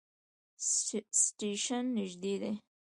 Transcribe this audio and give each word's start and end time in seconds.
سټیشن 1.15 1.85
نژدې 1.97 2.33
دی 2.41 2.53